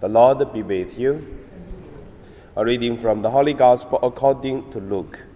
[0.00, 1.26] The Lord be with you.
[2.54, 5.26] A reading from the Holy Gospel according to Luke.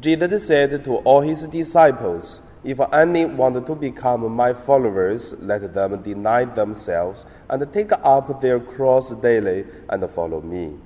[0.00, 6.02] Jesus said to all his disciples, If any want to become my followers, let them
[6.02, 10.76] deny themselves and take up their cross daily and follow me.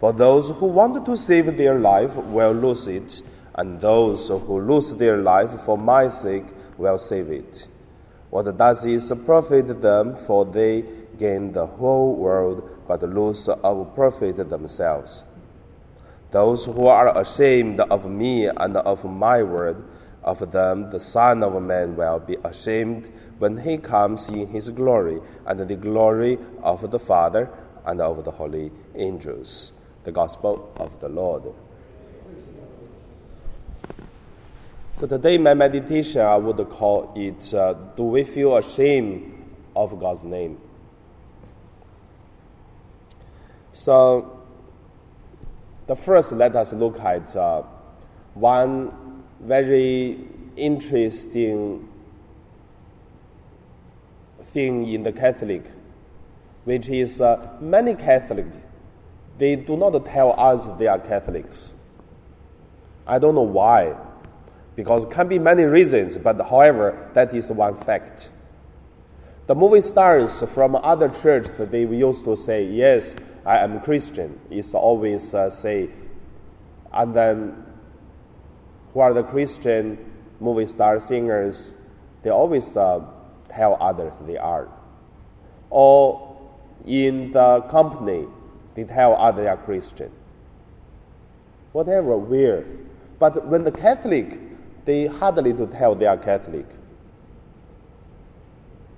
[0.00, 3.20] For those who want to save their life will lose it,
[3.56, 6.46] and those who lose their life for my sake
[6.78, 7.68] will save it.
[8.34, 10.12] What does it profit them?
[10.12, 10.82] For they
[11.16, 15.24] gain the whole world, but lose of profit themselves.
[16.32, 19.84] Those who are ashamed of me and of my word,
[20.24, 23.08] of them the Son of Man will be ashamed
[23.38, 27.48] when he comes in his glory and the glory of the Father
[27.86, 29.72] and of the holy angels.
[30.02, 31.54] The Gospel of the Lord.
[35.04, 39.34] So today, my meditation, I would call it uh, Do we feel ashamed
[39.76, 40.58] of God's name?
[43.70, 44.40] So,
[45.86, 47.64] the first, let us look at uh,
[48.32, 51.86] one very interesting
[54.40, 55.70] thing in the Catholic,
[56.64, 58.56] which is uh, many Catholics,
[59.36, 61.74] they do not tell us they are Catholics.
[63.06, 63.96] I don't know why
[64.76, 68.32] because can be many reasons, but however, that is one fact.
[69.46, 73.14] The movie stars from other churches—they used to say, yes,
[73.44, 74.40] I am Christian.
[74.50, 75.90] It's always uh, say,
[76.92, 77.64] and then
[78.92, 79.98] who are the Christian
[80.40, 81.74] movie star singers,
[82.22, 83.04] they always uh,
[83.50, 84.68] tell others they are.
[85.70, 86.36] Or
[86.86, 88.26] in the company,
[88.74, 90.10] they tell others they are Christian.
[91.72, 92.64] Whatever, where.
[93.18, 94.40] But when the Catholic
[94.84, 96.66] they hardly to tell they are Catholic.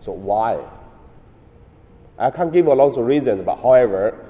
[0.01, 0.65] So why?
[2.19, 4.25] I can't give a lot of reasons, but however,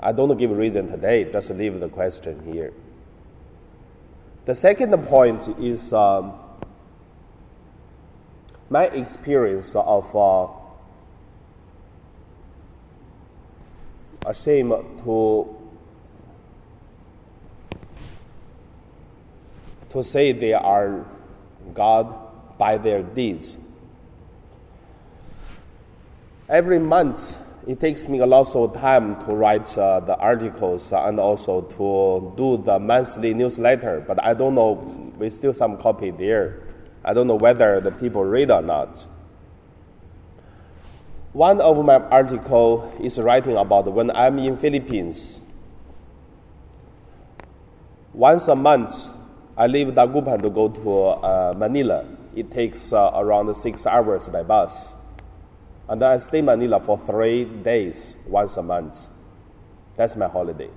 [0.00, 1.24] I don't give a reason today.
[1.24, 2.72] Just leave the question here.
[4.44, 6.32] The second point is um,
[8.68, 10.48] my experience of uh,
[14.26, 14.72] ashamed
[15.04, 15.61] to
[19.92, 21.04] to say they are
[21.74, 22.14] God
[22.58, 23.58] by their deeds.
[26.48, 31.20] Every month, it takes me a lot of time to write uh, the articles and
[31.20, 34.72] also to do the monthly newsletter, but I don't know,
[35.18, 36.62] we still some copy there.
[37.04, 39.06] I don't know whether the people read or not.
[41.32, 45.40] One of my article is writing about when I'm in Philippines.
[48.12, 49.08] Once a month,
[49.56, 52.06] I leave Dagupan to go to uh, Manila.
[52.34, 54.96] It takes uh, around six hours by bus.
[55.88, 59.10] And then I stay in Manila for three days, once a month.
[59.96, 60.70] That's my holiday.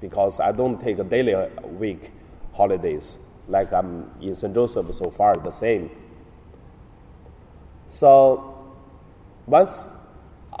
[0.00, 1.48] Because I don't take a daily uh,
[1.78, 2.12] week
[2.54, 4.54] holidays like I'm in St.
[4.54, 5.90] Joseph so far, the same.
[7.88, 8.72] So
[9.46, 9.92] once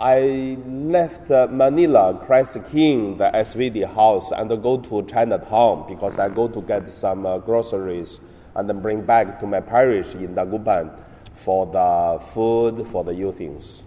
[0.00, 6.30] I left uh, Manila, Christ King, the SVD house, and go to Chinatown because I
[6.30, 8.22] go to get some uh, groceries
[8.54, 10.98] and then bring back to my parish in Dagupan
[11.34, 13.84] for the food, for the youth things.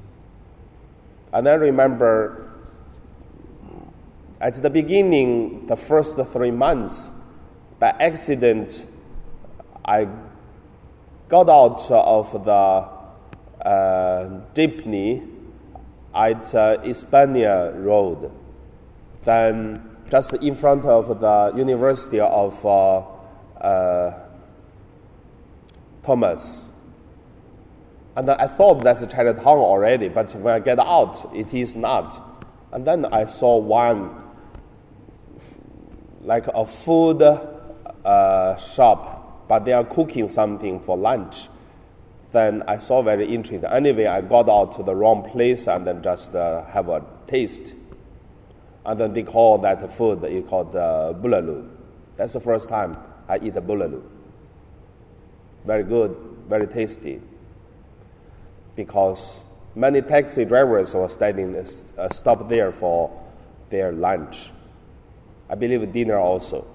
[1.34, 2.52] And I remember
[4.40, 7.10] at the beginning, the first three months,
[7.80, 8.86] by accident,
[9.84, 10.08] I
[11.28, 15.33] got out of the uh, jeepney
[16.14, 18.32] at uh, España Road,
[19.24, 23.00] then just in front of the University of uh,
[23.60, 24.20] uh,
[26.04, 26.70] Thomas.
[28.16, 32.22] And I thought that's Chinatown already, but when I get out, it is not.
[32.72, 34.24] And then I saw one,
[36.22, 41.48] like a food uh, shop, but they are cooking something for lunch
[42.34, 43.64] then I saw very interesting.
[43.70, 47.76] Anyway, I got out to the wrong place and then just uh, have a taste.
[48.86, 51.70] And then they call that food, it's called uh, bulalo.
[52.18, 52.98] That's the first time
[53.30, 54.02] I eat a bulalo.
[55.64, 56.18] Very good,
[56.50, 57.22] very tasty.
[58.76, 63.12] Because many taxi drivers were standing, uh, stop there for
[63.70, 64.52] their lunch.
[65.50, 66.66] I believe dinner also.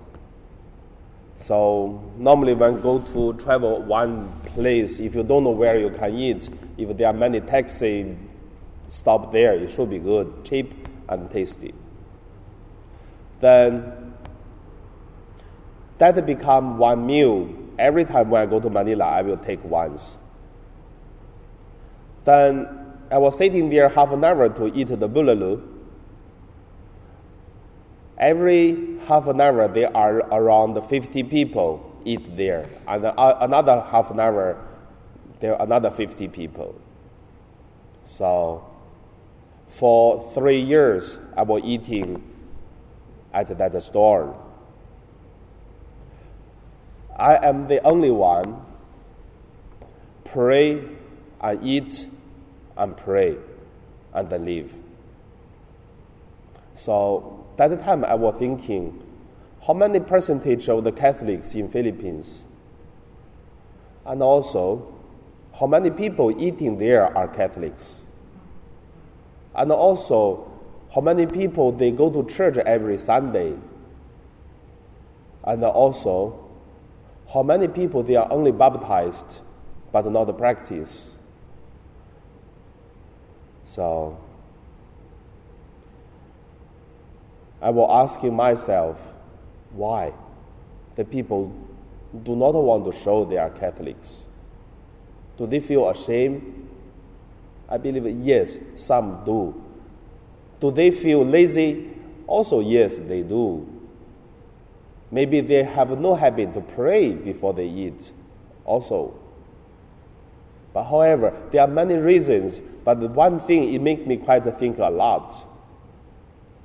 [1.38, 6.14] So normally when go to travel one place, if you don't know where you can
[6.18, 8.16] eat, if there are many taxi
[8.88, 10.74] stop there, it should be good, cheap
[11.08, 11.72] and tasty.
[13.40, 14.14] Then
[15.98, 17.48] that become one meal.
[17.78, 20.18] Every time when I go to Manila, I will take once.
[22.24, 22.68] Then
[23.12, 25.62] I was sitting there half an hour to eat the bulalo.
[28.18, 34.10] Every half an hour, there are around 50 people eat there, and uh, another half
[34.10, 34.56] an hour,
[35.40, 36.74] there are another 50 people.
[38.04, 38.64] So,
[39.68, 42.22] for three years, I was eating
[43.32, 44.36] at that store.
[47.16, 48.64] I am the only one
[50.24, 50.82] pray
[51.40, 52.08] and eat
[52.76, 53.36] and pray
[54.12, 54.80] and then leave.
[56.74, 59.02] So that time I was thinking,
[59.66, 62.44] how many percentage of the Catholics in Philippines?
[64.06, 64.94] And also,
[65.58, 68.06] how many people eating there are Catholics?
[69.56, 70.48] And also,
[70.94, 73.54] how many people they go to church every Sunday?
[75.44, 76.48] And also,
[77.32, 79.40] how many people they are only baptized
[79.90, 81.16] but not practice?
[83.64, 84.16] So,
[87.60, 89.14] I was asking myself,
[89.72, 90.12] why
[90.94, 91.52] the people
[92.22, 94.28] do not want to show they are Catholics?
[95.36, 96.68] Do they feel ashamed?
[97.68, 99.54] I believe yes, some do.
[100.60, 101.90] Do they feel lazy?
[102.26, 103.66] Also, yes, they do.
[105.10, 108.12] Maybe they have no habit to pray before they eat,
[108.64, 109.14] also.
[110.72, 114.78] But however, there are many reasons, but the one thing it makes me quite think
[114.78, 115.46] a lot.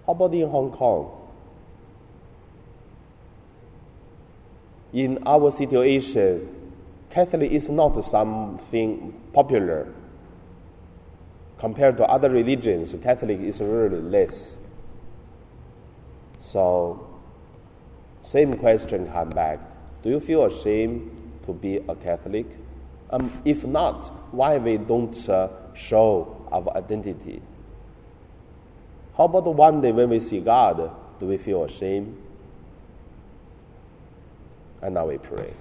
[0.06, 1.12] How about in Hong Kong?
[4.94, 6.50] In our situation,
[7.10, 9.94] Catholic is not something popular
[11.64, 14.58] compared to other religions, Catholic is really less.
[16.38, 17.08] So,
[18.22, 19.60] same question come back.
[20.02, 21.10] Do you feel ashamed
[21.46, 22.46] to be a Catholic?
[23.12, 27.42] Um, if not, why we don't uh, show our identity?
[29.18, 32.18] How about one day when we see God, do we feel ashamed?
[34.82, 35.54] And now we pray.